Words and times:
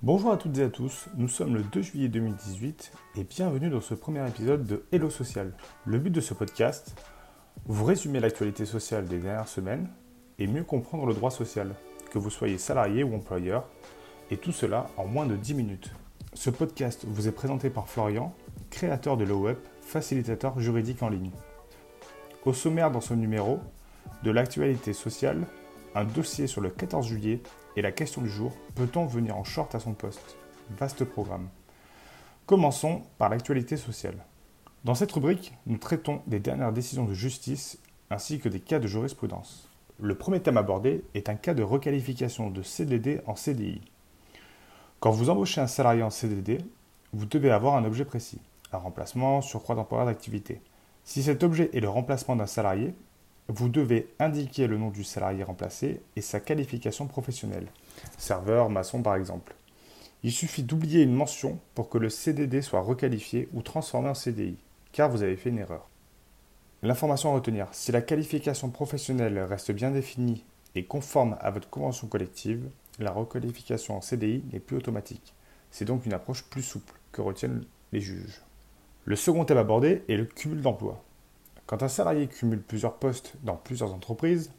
Bonjour 0.00 0.30
à 0.30 0.36
toutes 0.36 0.56
et 0.58 0.62
à 0.62 0.68
tous, 0.68 1.08
nous 1.16 1.26
sommes 1.26 1.56
le 1.56 1.64
2 1.64 1.82
juillet 1.82 2.08
2018 2.08 2.92
et 3.16 3.24
bienvenue 3.24 3.68
dans 3.68 3.80
ce 3.80 3.94
premier 3.94 4.24
épisode 4.28 4.64
de 4.64 4.84
Hello 4.92 5.10
Social. 5.10 5.52
Le 5.86 5.98
but 5.98 6.10
de 6.10 6.20
ce 6.20 6.34
podcast, 6.34 6.94
vous 7.66 7.84
résumer 7.84 8.20
l'actualité 8.20 8.64
sociale 8.64 9.06
des 9.06 9.18
dernières 9.18 9.48
semaines 9.48 9.88
et 10.38 10.46
mieux 10.46 10.62
comprendre 10.62 11.04
le 11.04 11.14
droit 11.14 11.32
social, 11.32 11.74
que 12.12 12.18
vous 12.20 12.30
soyez 12.30 12.58
salarié 12.58 13.02
ou 13.02 13.12
employeur, 13.12 13.68
et 14.30 14.36
tout 14.36 14.52
cela 14.52 14.86
en 14.98 15.08
moins 15.08 15.26
de 15.26 15.34
10 15.34 15.54
minutes. 15.54 15.90
Ce 16.32 16.50
podcast 16.50 17.04
vous 17.04 17.26
est 17.26 17.32
présenté 17.32 17.68
par 17.68 17.88
Florian, 17.88 18.32
créateur 18.70 19.16
de 19.16 19.24
l'OWeb, 19.24 19.56
facilitateur 19.80 20.60
juridique 20.60 21.02
en 21.02 21.08
ligne. 21.08 21.32
Au 22.44 22.52
sommaire 22.52 22.92
dans 22.92 23.00
ce 23.00 23.14
numéro, 23.14 23.58
de 24.22 24.30
l'actualité 24.30 24.92
sociale, 24.92 25.44
un 25.96 26.04
dossier 26.04 26.46
sur 26.46 26.60
le 26.60 26.70
14 26.70 27.04
juillet 27.04 27.40
et 27.78 27.82
la 27.82 27.92
question 27.92 28.20
du 28.22 28.28
jour, 28.28 28.50
peut-on 28.74 29.06
venir 29.06 29.36
en 29.36 29.44
short 29.44 29.72
à 29.76 29.78
son 29.78 29.92
poste? 29.92 30.36
Vaste 30.70 31.04
programme. 31.04 31.48
Commençons 32.44 33.02
par 33.18 33.28
l'actualité 33.28 33.76
sociale. 33.76 34.24
Dans 34.84 34.96
cette 34.96 35.12
rubrique, 35.12 35.54
nous 35.66 35.78
traitons 35.78 36.20
des 36.26 36.40
dernières 36.40 36.72
décisions 36.72 37.04
de 37.04 37.14
justice 37.14 37.78
ainsi 38.10 38.40
que 38.40 38.48
des 38.48 38.58
cas 38.58 38.80
de 38.80 38.88
jurisprudence. 38.88 39.70
Le 40.00 40.16
premier 40.16 40.40
thème 40.40 40.56
abordé 40.56 41.04
est 41.14 41.28
un 41.28 41.36
cas 41.36 41.54
de 41.54 41.62
requalification 41.62 42.50
de 42.50 42.62
CDD 42.62 43.20
en 43.26 43.36
CDI. 43.36 43.80
Quand 44.98 45.12
vous 45.12 45.30
embauchez 45.30 45.60
un 45.60 45.68
salarié 45.68 46.02
en 46.02 46.10
CDD, 46.10 46.58
vous 47.12 47.26
devez 47.26 47.52
avoir 47.52 47.76
un 47.76 47.84
objet 47.84 48.04
précis, 48.04 48.40
un 48.72 48.78
remplacement, 48.78 49.40
surcroît 49.40 49.76
temporaire 49.76 50.06
d'activité. 50.06 50.60
Si 51.04 51.22
cet 51.22 51.44
objet 51.44 51.70
est 51.72 51.80
le 51.80 51.88
remplacement 51.88 52.34
d'un 52.34 52.46
salarié, 52.46 52.92
vous 53.48 53.70
devez 53.70 54.08
indiquer 54.18 54.66
le 54.66 54.76
nom 54.76 54.90
du 54.90 55.04
salarié 55.04 55.42
remplacé 55.42 56.02
et 56.16 56.20
sa 56.20 56.38
qualification 56.38 57.06
professionnelle, 57.06 57.68
serveur, 58.18 58.68
maçon 58.68 59.02
par 59.02 59.16
exemple. 59.16 59.54
Il 60.22 60.32
suffit 60.32 60.62
d'oublier 60.62 61.02
une 61.02 61.14
mention 61.14 61.58
pour 61.74 61.88
que 61.88 61.96
le 61.96 62.10
CDD 62.10 62.60
soit 62.60 62.80
requalifié 62.80 63.48
ou 63.54 63.62
transformé 63.62 64.10
en 64.10 64.14
CDI, 64.14 64.56
car 64.92 65.08
vous 65.08 65.22
avez 65.22 65.36
fait 65.36 65.48
une 65.48 65.58
erreur. 65.58 65.88
L'information 66.82 67.30
à 67.30 67.34
retenir, 67.34 67.68
si 67.72 67.90
la 67.90 68.02
qualification 68.02 68.68
professionnelle 68.68 69.38
reste 69.38 69.72
bien 69.72 69.90
définie 69.90 70.44
et 70.74 70.84
conforme 70.84 71.36
à 71.40 71.50
votre 71.50 71.70
convention 71.70 72.06
collective, 72.06 72.68
la 72.98 73.12
requalification 73.12 73.96
en 73.96 74.00
CDI 74.00 74.44
n'est 74.52 74.60
plus 74.60 74.76
automatique. 74.76 75.34
C'est 75.70 75.84
donc 75.84 76.04
une 76.04 76.12
approche 76.12 76.44
plus 76.44 76.62
souple 76.62 76.94
que 77.12 77.22
retiennent 77.22 77.64
les 77.92 78.00
juges. 78.00 78.42
Le 79.04 79.16
second 79.16 79.44
thème 79.44 79.58
abordé 79.58 80.02
est 80.08 80.16
le 80.16 80.26
cumul 80.26 80.60
d'emplois. 80.60 81.02
Quand 81.68 81.82
un 81.82 81.88
salarié 81.88 82.28
cumule 82.28 82.62
plusieurs 82.62 82.94
postes 82.94 83.34
dans 83.42 83.56
plusieurs 83.56 83.92
entreprises, 83.92 84.50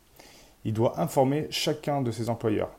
il 0.64 0.74
doit 0.74 1.02
informer 1.02 1.48
chacun 1.50 2.04
de 2.04 2.12
ses 2.12 2.30
employeurs. 2.30 2.70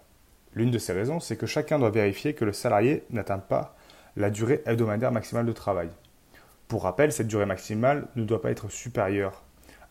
L'une 0.54 0.70
de 0.70 0.78
ces 0.78 0.92
raisons, 0.92 1.18
c'est 1.18 1.36
que 1.36 1.46
chacun 1.46 1.80
doit 1.80 1.90
vérifier 1.90 2.32
que 2.34 2.44
le 2.44 2.52
salarié 2.52 3.02
n'atteint 3.10 3.40
pas 3.40 3.74
la 4.14 4.30
durée 4.30 4.62
hebdomadaire 4.66 5.10
maximale 5.10 5.46
de 5.46 5.52
travail. 5.52 5.88
Pour 6.68 6.84
rappel, 6.84 7.10
cette 7.10 7.26
durée 7.26 7.44
maximale 7.44 8.06
ne 8.14 8.22
doit 8.22 8.40
pas 8.40 8.52
être 8.52 8.68
supérieure 8.68 9.42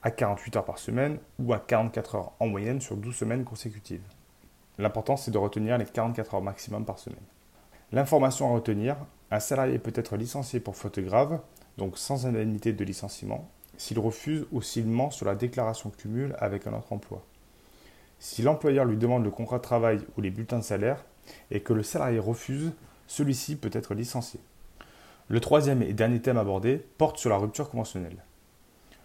à 0.04 0.10
48 0.10 0.56
heures 0.56 0.66
par 0.66 0.80
semaine 0.80 1.18
ou 1.38 1.52
à 1.52 1.60
44 1.60 2.16
heures 2.16 2.32
en 2.40 2.48
moyenne 2.48 2.80
sur 2.80 2.96
12 2.96 3.14
semaines 3.14 3.44
consécutives. 3.44 4.08
L'important, 4.78 5.18
c'est 5.18 5.32
de 5.32 5.38
retenir 5.38 5.78
les 5.78 5.84
44 5.84 6.36
heures 6.36 6.42
maximum 6.42 6.86
par 6.86 6.98
semaine. 6.98 7.20
L'information 7.92 8.50
à 8.50 8.54
retenir, 8.54 8.96
un 9.32 9.42
salarié 9.42 9.80
peut 9.80 9.92
être 9.96 10.16
licencié 10.16 10.62
pour 10.62 10.78
faute 10.78 11.00
grave, 11.00 11.42
donc 11.78 11.98
sans 11.98 12.26
indemnité 12.26 12.72
de 12.72 12.86
licenciement, 12.86 13.50
s'il 13.80 13.98
refuse 13.98 14.46
ou 14.52 14.62
s'il 14.62 14.86
ment 14.86 15.10
sur 15.10 15.26
la 15.26 15.36
déclaration 15.36 15.90
cumul 15.90 16.36
avec 16.38 16.68
un 16.68 16.74
autre 16.74 16.92
emploi. 16.92 17.24
Si 18.20 18.42
l'employeur 18.42 18.84
lui 18.84 18.98
demande 18.98 19.24
le 19.24 19.32
contrat 19.32 19.58
de 19.58 19.64
travail 19.64 20.02
ou 20.18 20.22
les 20.22 20.30
bulletins 20.30 20.60
de 20.60 20.64
salaire 20.64 21.06
et 21.50 21.62
que 21.62 21.72
le 21.72 21.82
salarié 21.82 22.20
refuse, 22.20 22.74
celui-ci 23.08 23.56
peut 23.56 23.70
être 23.72 23.96
licencié. 23.96 24.42
Le 25.30 25.40
troisième 25.40 25.82
et 25.82 25.94
dernier 25.94 26.22
thème 26.22 26.38
abordé 26.38 26.86
porte 26.98 27.18
sur 27.18 27.30
la 27.30 27.38
rupture 27.38 27.70
conventionnelle. 27.70 28.18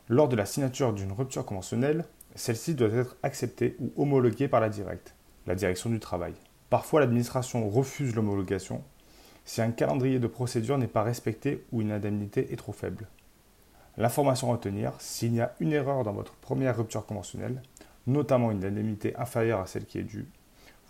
Lors 0.09 0.29
de 0.29 0.35
la 0.37 0.45
signature 0.45 0.93
d'une 0.93 1.13
rupture 1.13 1.47
conventionnelle, 1.47 2.05
celle-ci 2.35 2.75
doit 2.75 2.89
être 2.89 3.17
acceptée 3.23 3.77
ou 3.79 3.93
homologuée 3.97 4.49
par 4.49 4.61
la 4.61 4.69
directe, 4.69 5.15
la 5.47 5.55
direction 5.55 5.89
du 5.89 6.01
travail. 6.01 6.35
Parfois, 6.69 6.99
l'administration 6.99 7.69
refuse 7.71 8.17
l'homologation 8.17 8.83
si 9.45 9.63
un 9.63 9.71
calendrier 9.71 10.19
de 10.19 10.27
procédure 10.27 10.79
n'est 10.79 10.89
pas 10.89 11.05
respecté 11.05 11.65
ou 11.71 11.81
une 11.81 11.93
indemnité 11.93 12.53
est 12.53 12.57
trop 12.57 12.73
faible. 12.73 13.07
L'information 13.97 14.49
à 14.51 14.53
retenir, 14.53 14.93
s'il 14.99 15.35
y 15.35 15.41
a 15.41 15.55
une 15.61 15.73
erreur 15.73 16.03
dans 16.03 16.13
votre 16.13 16.35
première 16.35 16.77
rupture 16.77 17.07
conventionnelle, 17.07 17.63
notamment 18.07 18.51
une 18.51 18.65
indemnité 18.65 19.17
inférieure 19.17 19.61
à 19.61 19.67
celle 19.67 19.87
qui 19.87 19.99
est 19.99 20.05
due, 20.05 20.27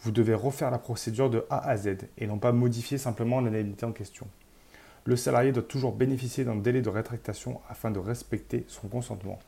vous 0.03 0.11
devez 0.11 0.35
refaire 0.35 0.71
la 0.71 0.79
procédure 0.79 1.31
de 1.31 1.45
A 1.51 1.69
à 1.69 1.77
Z 1.77 1.97
et 2.19 2.27
non 2.27 2.39
pas 2.39 2.53
modifier 2.53 2.99
simplement 2.99 3.41
l'indemnité 3.41 3.87
en 3.87 3.93
question. 3.93 4.27
Le 5.05 5.17
salarié 5.17 5.53
doit 5.53 5.63
toujours 5.63 5.93
bénéficier 5.93 6.45
d'un 6.45 6.57
délai 6.57 6.81
de 6.81 6.89
rétractation 6.89 7.61
afin 7.69 7.91
de 7.91 7.99
respecter 7.99 8.65
son 8.69 8.89
consentement. 8.89 9.39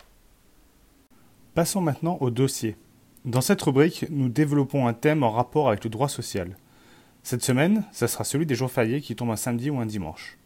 Passons 1.55 1.81
maintenant 1.81 2.19
au 2.21 2.31
dossier. 2.31 2.77
Dans 3.25 3.41
cette 3.41 3.63
rubrique, 3.63 4.07
nous 4.11 4.29
développons 4.29 4.87
un 4.87 4.93
thème 4.93 5.23
en 5.23 5.31
rapport 5.31 5.69
avec 5.69 5.83
le 5.83 5.91
droit 5.91 6.09
social. 6.09 6.57
Cette 7.23 7.43
semaine, 7.43 7.85
ce 7.93 8.07
sera 8.07 8.25
celui 8.25 8.47
des 8.47 8.55
jours 8.55 8.71
fériés 8.71 9.01
qui 9.01 9.17
tombent 9.17 9.31
un 9.31 9.37
samedi 9.37 9.71
ou 9.71 9.79
un 9.81 9.87
dimanche. 9.87 10.39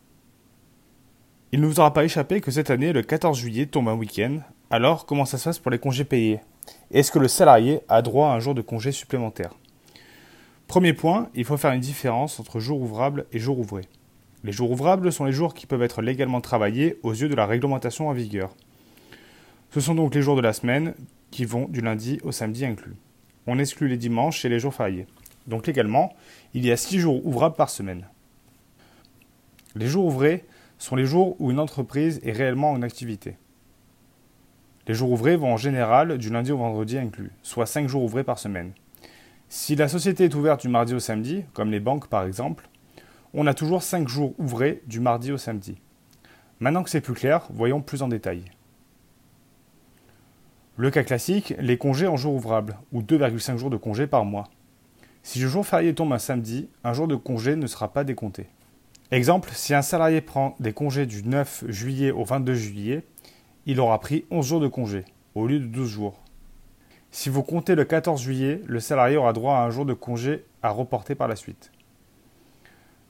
Il 1.52 1.60
ne 1.60 1.66
vous 1.66 1.80
aura 1.80 1.92
pas 1.92 2.04
échappé 2.04 2.40
que 2.40 2.52
cette 2.52 2.70
année, 2.70 2.92
le 2.92 3.02
14 3.02 3.36
juillet 3.36 3.66
tombe 3.66 3.88
un 3.88 3.94
week-end. 3.94 4.38
Alors, 4.70 5.04
comment 5.04 5.24
ça 5.24 5.36
se 5.36 5.44
passe 5.44 5.58
pour 5.58 5.72
les 5.72 5.80
congés 5.80 6.04
payés? 6.04 6.38
Est-ce 6.92 7.10
que 7.10 7.18
le 7.18 7.26
salarié 7.26 7.80
a 7.88 8.02
droit 8.02 8.28
à 8.28 8.34
un 8.34 8.38
jour 8.38 8.54
de 8.54 8.62
congé 8.62 8.92
supplémentaire? 8.92 9.50
Premier 10.68 10.92
point, 10.92 11.28
il 11.34 11.44
faut 11.44 11.56
faire 11.56 11.72
une 11.72 11.80
différence 11.80 12.38
entre 12.38 12.60
jour 12.60 12.80
ouvrable 12.80 13.26
et 13.32 13.40
jour 13.40 13.58
ouvré. 13.58 13.82
Les 14.44 14.52
jours 14.52 14.70
ouvrables 14.70 15.10
sont 15.10 15.24
les 15.24 15.32
jours 15.32 15.52
qui 15.52 15.66
peuvent 15.66 15.82
être 15.82 16.02
légalement 16.02 16.40
travaillés 16.40 17.00
aux 17.02 17.12
yeux 17.12 17.28
de 17.28 17.34
la 17.34 17.46
réglementation 17.46 18.08
en 18.08 18.12
vigueur. 18.12 18.54
Ce 19.72 19.80
sont 19.80 19.96
donc 19.96 20.14
les 20.14 20.22
jours 20.22 20.36
de 20.36 20.42
la 20.42 20.52
semaine 20.52 20.94
qui 21.32 21.44
vont 21.44 21.66
du 21.66 21.80
lundi 21.80 22.20
au 22.22 22.30
samedi 22.30 22.64
inclus. 22.64 22.94
On 23.48 23.58
exclut 23.58 23.88
les 23.88 23.96
dimanches 23.96 24.44
et 24.44 24.48
les 24.48 24.60
jours 24.60 24.74
fériés. 24.74 25.08
Donc 25.48 25.66
légalement, 25.66 26.14
il 26.54 26.64
y 26.64 26.70
a 26.70 26.76
6 26.76 27.00
jours 27.00 27.26
ouvrables 27.26 27.56
par 27.56 27.70
semaine. 27.70 28.06
Les 29.74 29.88
jours 29.88 30.04
ouvrés 30.06 30.44
sont 30.80 30.96
les 30.96 31.04
jours 31.04 31.36
où 31.38 31.50
une 31.50 31.60
entreprise 31.60 32.20
est 32.24 32.32
réellement 32.32 32.72
en 32.72 32.82
activité. 32.82 33.36
Les 34.88 34.94
jours 34.94 35.12
ouvrés 35.12 35.36
vont 35.36 35.52
en 35.52 35.58
général 35.58 36.16
du 36.18 36.30
lundi 36.30 36.50
au 36.50 36.56
vendredi 36.56 36.98
inclus, 36.98 37.30
soit 37.42 37.66
5 37.66 37.86
jours 37.86 38.02
ouvrés 38.02 38.24
par 38.24 38.38
semaine. 38.38 38.72
Si 39.50 39.76
la 39.76 39.88
société 39.88 40.24
est 40.24 40.34
ouverte 40.34 40.62
du 40.62 40.68
mardi 40.68 40.94
au 40.94 40.98
samedi, 40.98 41.44
comme 41.52 41.70
les 41.70 41.80
banques 41.80 42.08
par 42.08 42.24
exemple, 42.24 42.68
on 43.34 43.46
a 43.46 43.54
toujours 43.54 43.82
5 43.82 44.08
jours 44.08 44.34
ouvrés 44.38 44.82
du 44.86 45.00
mardi 45.00 45.30
au 45.30 45.36
samedi. 45.36 45.76
Maintenant 46.60 46.82
que 46.82 46.90
c'est 46.90 47.02
plus 47.02 47.14
clair, 47.14 47.46
voyons 47.50 47.82
plus 47.82 48.02
en 48.02 48.08
détail. 48.08 48.44
Le 50.76 50.90
cas 50.90 51.04
classique, 51.04 51.54
les 51.58 51.76
congés 51.76 52.06
en 52.06 52.16
jours 52.16 52.34
ouvrables, 52.34 52.78
ou 52.90 53.02
2,5 53.02 53.58
jours 53.58 53.70
de 53.70 53.76
congés 53.76 54.06
par 54.06 54.24
mois. 54.24 54.48
Si 55.22 55.40
le 55.40 55.48
jour 55.48 55.66
férié 55.66 55.94
tombe 55.94 56.14
un 56.14 56.18
samedi, 56.18 56.70
un 56.84 56.94
jour 56.94 57.06
de 57.06 57.16
congé 57.16 57.54
ne 57.54 57.66
sera 57.66 57.92
pas 57.92 58.02
décompté. 58.02 58.48
Exemple, 59.12 59.50
si 59.54 59.74
un 59.74 59.82
salarié 59.82 60.20
prend 60.20 60.54
des 60.60 60.72
congés 60.72 61.04
du 61.04 61.24
9 61.24 61.64
juillet 61.66 62.12
au 62.12 62.22
22 62.22 62.54
juillet, 62.54 63.02
il 63.66 63.80
aura 63.80 63.98
pris 63.98 64.24
11 64.30 64.46
jours 64.46 64.60
de 64.60 64.68
congé, 64.68 65.04
au 65.34 65.48
lieu 65.48 65.58
de 65.58 65.64
12 65.64 65.90
jours. 65.90 66.20
Si 67.10 67.28
vous 67.28 67.42
comptez 67.42 67.74
le 67.74 67.84
14 67.84 68.22
juillet, 68.22 68.62
le 68.66 68.78
salarié 68.78 69.16
aura 69.16 69.32
droit 69.32 69.56
à 69.56 69.64
un 69.64 69.70
jour 69.70 69.84
de 69.84 69.94
congé 69.94 70.44
à 70.62 70.70
reporter 70.70 71.16
par 71.16 71.26
la 71.26 71.34
suite. 71.34 71.72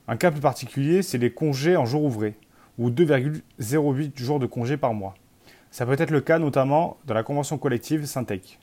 Un 0.09 0.16
cas 0.16 0.31
plus 0.31 0.41
particulier, 0.41 1.03
c'est 1.03 1.19
les 1.19 1.34
congés 1.34 1.77
en 1.77 1.84
jour 1.84 2.03
ouvré, 2.03 2.34
ou 2.78 2.88
2,08 2.88 4.19
jours 4.19 4.41
de 4.41 4.47
congé 4.47 4.78
par 4.78 4.94
mois. 4.94 5.15
Ça 5.71 5.84
peut 5.84 6.00
être 6.00 6.11
le 6.11 6.22
cas 6.22 6.38
notamment 6.38 6.97
dans 7.05 7.15
la 7.15 7.22
convention 7.22 7.59
collective 7.59 8.06
Syntec. 8.06 8.59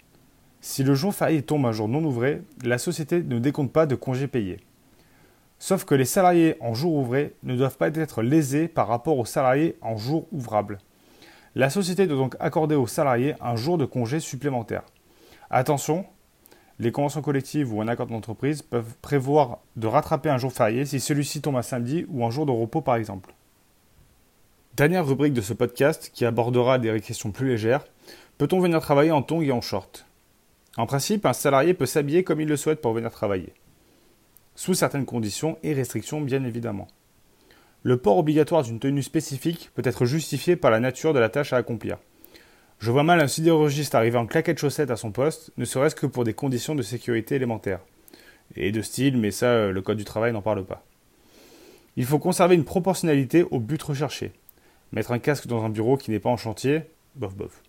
Si 0.59 0.83
le 0.83 0.95
jour 0.95 1.13
férié 1.13 1.43
tombe 1.43 1.67
un 1.67 1.71
jour 1.71 1.87
non 1.87 2.03
ouvré, 2.03 2.41
la 2.63 2.79
société 2.79 3.21
ne 3.21 3.37
décompte 3.37 3.71
pas 3.71 3.85
de 3.85 3.93
congés 3.93 4.27
payés. 4.27 4.59
Sauf 5.59 5.85
que 5.85 5.95
les 5.95 6.05
salariés 6.05 6.55
en 6.61 6.73
jour 6.73 6.93
ouvré 6.93 7.33
ne 7.43 7.55
doivent 7.55 7.77
pas 7.77 7.87
être 7.87 8.21
lésés 8.21 8.67
par 8.67 8.87
rapport 8.87 9.17
aux 9.17 9.25
salariés 9.25 9.75
en 9.81 9.97
jour 9.97 10.27
ouvrable. 10.31 10.77
La 11.55 11.71
société 11.71 12.05
doit 12.05 12.17
donc 12.17 12.35
accorder 12.39 12.75
aux 12.75 12.85
salariés 12.85 13.33
un 13.41 13.55
jour 13.55 13.79
de 13.79 13.85
congé 13.85 14.19
supplémentaire. 14.19 14.83
Attention, 15.49 16.05
les 16.77 16.91
conventions 16.91 17.23
collectives 17.23 17.73
ou 17.73 17.81
un 17.81 17.87
accord 17.87 18.05
d'entreprise 18.05 18.61
peuvent 18.61 18.93
prévoir 19.01 19.59
de 19.75 19.87
rattraper 19.87 20.29
un 20.29 20.37
jour 20.37 20.53
férié 20.53 20.85
si 20.85 20.99
celui-ci 20.99 21.41
tombe 21.41 21.55
un 21.55 21.63
samedi 21.63 22.05
ou 22.09 22.23
un 22.23 22.29
jour 22.29 22.45
de 22.45 22.51
repos 22.51 22.81
par 22.81 22.95
exemple. 22.95 23.33
Dernière 24.75 25.07
rubrique 25.07 25.33
de 25.33 25.41
ce 25.41 25.53
podcast 25.53 26.11
qui 26.13 26.23
abordera 26.23 26.77
des 26.77 27.01
questions 27.01 27.31
plus 27.31 27.47
légères. 27.47 27.83
Peut-on 28.37 28.59
venir 28.59 28.79
travailler 28.79 29.09
en 29.09 29.23
tongs 29.23 29.41
et 29.41 29.51
en 29.51 29.61
short? 29.61 30.05
En 30.77 30.85
principe, 30.85 31.25
un 31.25 31.33
salarié 31.33 31.73
peut 31.73 31.87
s'habiller 31.87 32.23
comme 32.23 32.41
il 32.41 32.47
le 32.47 32.57
souhaite 32.57 32.81
pour 32.81 32.93
venir 32.93 33.09
travailler 33.09 33.53
sous 34.57 34.73
certaines 34.73 35.05
conditions 35.05 35.57
et 35.63 35.73
restrictions 35.73 36.19
bien 36.19 36.43
évidemment. 36.43 36.87
Le 37.83 37.95
port 37.95 38.17
obligatoire 38.17 38.63
d'une 38.63 38.79
tenue 38.79 39.03
spécifique 39.03 39.69
peut 39.75 39.83
être 39.85 40.05
justifié 40.05 40.57
par 40.57 40.71
la 40.71 40.81
nature 40.81 41.13
de 41.13 41.19
la 41.19 41.29
tâche 41.29 41.53
à 41.53 41.57
accomplir. 41.57 41.97
Je 42.79 42.91
vois 42.91 43.03
mal 43.03 43.21
un 43.21 43.27
sidérurgiste 43.27 43.95
arriver 43.95 44.17
en 44.17 44.25
claquette 44.25 44.57
chaussette 44.57 44.91
à 44.91 44.97
son 44.97 45.11
poste, 45.11 45.51
ne 45.57 45.63
serait-ce 45.63 45.95
que 45.95 46.07
pour 46.07 46.23
des 46.23 46.33
conditions 46.33 46.75
de 46.75 46.81
sécurité 46.81 47.35
élémentaires. 47.35 47.79
Et 48.55 48.71
de 48.71 48.81
style, 48.81 49.17
mais 49.17 49.31
ça, 49.31 49.67
le 49.67 49.81
Code 49.81 49.97
du 49.97 50.05
travail 50.05 50.33
n'en 50.33 50.41
parle 50.41 50.65
pas. 50.65 50.83
Il 51.95 52.05
faut 52.05 52.19
conserver 52.19 52.55
une 52.55 52.65
proportionnalité 52.65 53.43
au 53.51 53.59
but 53.59 53.81
recherché. 53.81 54.31
Mettre 54.91 55.11
un 55.11 55.19
casque 55.19 55.47
dans 55.47 55.63
un 55.63 55.69
bureau 55.69 55.97
qui 55.97 56.11
n'est 56.11 56.19
pas 56.19 56.29
en 56.29 56.37
chantier, 56.37 56.81
bof 57.15 57.35
bof. 57.35 57.61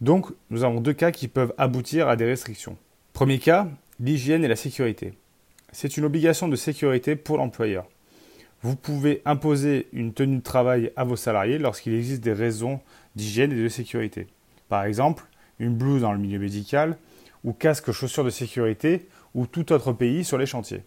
Donc, 0.00 0.26
nous 0.50 0.62
avons 0.62 0.80
deux 0.80 0.92
cas 0.92 1.10
qui 1.10 1.26
peuvent 1.26 1.54
aboutir 1.58 2.08
à 2.08 2.16
des 2.16 2.26
restrictions. 2.26 2.76
Premier 3.12 3.38
cas, 3.38 3.68
l'hygiène 3.98 4.44
et 4.44 4.48
la 4.48 4.56
sécurité. 4.56 5.14
C'est 5.72 5.96
une 5.96 6.04
obligation 6.04 6.48
de 6.48 6.56
sécurité 6.56 7.16
pour 7.16 7.38
l'employeur. 7.38 7.86
Vous 8.62 8.76
pouvez 8.76 9.22
imposer 9.24 9.88
une 9.92 10.12
tenue 10.12 10.38
de 10.38 10.42
travail 10.42 10.92
à 10.96 11.04
vos 11.04 11.16
salariés 11.16 11.58
lorsqu'il 11.58 11.94
existe 11.94 12.22
des 12.22 12.32
raisons 12.32 12.80
d'hygiène 13.16 13.52
et 13.52 13.62
de 13.62 13.68
sécurité. 13.68 14.26
Par 14.68 14.84
exemple, 14.84 15.24
une 15.58 15.74
blouse 15.74 16.02
dans 16.02 16.12
le 16.12 16.18
milieu 16.18 16.38
médical, 16.38 16.96
ou 17.44 17.52
casque 17.52 17.92
chaussures 17.92 18.24
de 18.24 18.30
sécurité, 18.30 19.08
ou 19.34 19.46
tout 19.46 19.72
autre 19.72 19.92
pays 19.92 20.24
sur 20.24 20.38
les 20.38 20.46
chantiers. 20.46 20.82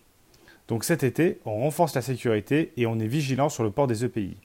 Donc 0.67 0.83
cet 0.83 1.03
été, 1.03 1.39
on 1.45 1.59
renforce 1.59 1.95
la 1.95 2.01
sécurité 2.01 2.73
et 2.77 2.85
on 2.85 2.99
est 2.99 3.07
vigilant 3.07 3.49
sur 3.49 3.63
le 3.63 3.71
port 3.71 3.87
des 3.87 4.05
EPI. 4.05 4.37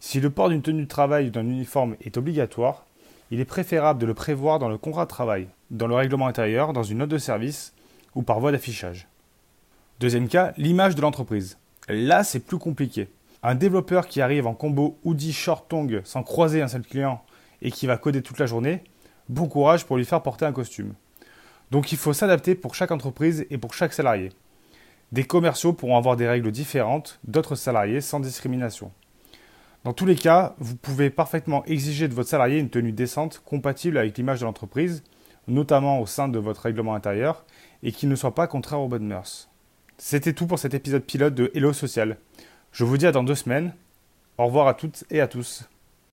Si 0.00 0.20
le 0.20 0.30
port 0.30 0.48
d'une 0.48 0.62
tenue 0.62 0.82
de 0.82 0.88
travail 0.88 1.28
ou 1.28 1.30
d'un 1.30 1.46
uniforme 1.46 1.96
est 2.00 2.16
obligatoire, 2.16 2.86
il 3.30 3.40
est 3.40 3.44
préférable 3.44 4.00
de 4.00 4.06
le 4.06 4.14
prévoir 4.14 4.58
dans 4.58 4.68
le 4.68 4.78
contrat 4.78 5.04
de 5.04 5.10
travail, 5.10 5.48
dans 5.70 5.86
le 5.86 5.94
règlement 5.94 6.26
intérieur, 6.26 6.72
dans 6.72 6.82
une 6.82 6.98
note 6.98 7.10
de 7.10 7.18
service 7.18 7.74
ou 8.14 8.22
par 8.22 8.40
voie 8.40 8.52
d'affichage. 8.52 9.06
Deuxième 10.00 10.28
cas, 10.28 10.52
l'image 10.56 10.94
de 10.94 11.00
l'entreprise. 11.00 11.58
Là, 11.88 12.22
c'est 12.22 12.38
plus 12.38 12.58
compliqué. 12.58 13.08
Un 13.42 13.56
développeur 13.56 14.06
qui 14.06 14.20
arrive 14.20 14.46
en 14.46 14.54
combo 14.54 14.96
hoodie 15.02 15.32
short 15.32 15.68
tongue 15.68 16.02
sans 16.04 16.22
croiser 16.22 16.62
un 16.62 16.68
seul 16.68 16.82
client 16.82 17.20
et 17.62 17.72
qui 17.72 17.88
va 17.88 17.96
coder 17.96 18.22
toute 18.22 18.38
la 18.38 18.46
journée, 18.46 18.84
bon 19.28 19.48
courage 19.48 19.86
pour 19.86 19.96
lui 19.96 20.04
faire 20.04 20.22
porter 20.22 20.44
un 20.44 20.52
costume. 20.52 20.94
Donc 21.72 21.90
il 21.90 21.98
faut 21.98 22.12
s'adapter 22.12 22.54
pour 22.54 22.76
chaque 22.76 22.92
entreprise 22.92 23.44
et 23.50 23.58
pour 23.58 23.74
chaque 23.74 23.92
salarié. 23.92 24.30
Des 25.10 25.24
commerciaux 25.24 25.72
pourront 25.72 25.96
avoir 25.96 26.14
des 26.14 26.28
règles 26.28 26.52
différentes 26.52 27.18
d'autres 27.24 27.56
salariés 27.56 28.00
sans 28.00 28.20
discrimination. 28.20 28.92
Dans 29.82 29.94
tous 29.94 30.06
les 30.06 30.14
cas, 30.14 30.54
vous 30.60 30.76
pouvez 30.76 31.10
parfaitement 31.10 31.64
exiger 31.64 32.06
de 32.06 32.14
votre 32.14 32.28
salarié 32.28 32.60
une 32.60 32.70
tenue 32.70 32.92
décente 32.92 33.42
compatible 33.44 33.98
avec 33.98 34.16
l'image 34.16 34.38
de 34.38 34.44
l'entreprise, 34.44 35.02
notamment 35.48 36.00
au 36.00 36.06
sein 36.06 36.28
de 36.28 36.38
votre 36.38 36.60
règlement 36.62 36.94
intérieur, 36.94 37.44
et 37.82 37.90
qui 37.90 38.06
ne 38.06 38.14
soit 38.14 38.36
pas 38.36 38.46
contraire 38.46 38.80
aux 38.80 38.88
bonnes 38.88 39.08
mœurs. 39.08 39.48
C'était 40.00 40.32
tout 40.32 40.46
pour 40.46 40.60
cet 40.60 40.74
épisode 40.74 41.02
pilote 41.02 41.34
de 41.34 41.50
Hello 41.54 41.72
Social. 41.72 42.18
Je 42.70 42.84
vous 42.84 42.96
dis 42.96 43.06
à 43.06 43.12
dans 43.12 43.24
deux 43.24 43.34
semaines. 43.34 43.74
Au 44.38 44.46
revoir 44.46 44.68
à 44.68 44.74
toutes 44.74 45.02
et 45.10 45.20
à 45.20 45.26
tous. 45.26 45.68